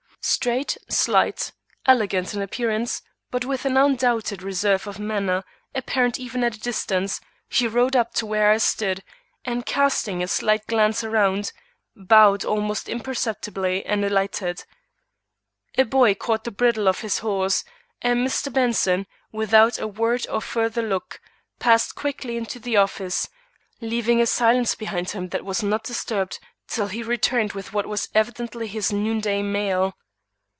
Straight, 0.23 0.77
slight, 0.87 1.51
elegant 1.87 2.35
in 2.35 2.43
appearance, 2.43 3.01
but 3.31 3.43
with 3.43 3.65
an 3.65 3.75
undoubted 3.75 4.43
reserve 4.43 4.85
of 4.85 4.99
manner 4.99 5.43
apparent 5.73 6.19
even 6.19 6.43
at 6.43 6.55
a 6.55 6.59
distance, 6.59 7.19
he 7.49 7.67
rode 7.67 7.95
up 7.95 8.13
to 8.13 8.27
where 8.27 8.51
I 8.51 8.59
stood, 8.59 9.03
and 9.45 9.65
casting 9.65 10.21
a 10.21 10.27
slight 10.27 10.67
glance 10.67 11.03
around, 11.03 11.51
bowed 11.95 12.45
almost 12.45 12.87
imperceptibly, 12.87 13.83
and 13.83 14.05
alighted. 14.05 14.63
A 15.75 15.85
boy 15.85 16.13
caught 16.13 16.43
the 16.43 16.51
bridle 16.51 16.87
of 16.87 17.01
his 17.01 17.19
horse, 17.19 17.63
and 17.99 18.19
Mr. 18.25 18.53
Benson, 18.53 19.07
without 19.31 19.79
a 19.79 19.87
word 19.87 20.27
or 20.29 20.39
further 20.39 20.83
look, 20.83 21.19
passed 21.57 21.95
quickly 21.95 22.37
into 22.37 22.59
the 22.59 22.77
office, 22.77 23.27
leaving 23.81 24.21
a 24.21 24.27
silence 24.27 24.75
behind 24.75 25.09
him 25.11 25.29
that 25.29 25.45
was 25.45 25.63
not 25.63 25.83
disturbed 25.83 26.37
till 26.67 26.87
he 26.89 27.01
returned 27.01 27.53
with 27.53 27.73
what 27.73 27.87
was 27.87 28.07
evidently 28.13 28.67
his 28.67 28.93
noonday 28.93 29.41
mail. 29.41 29.97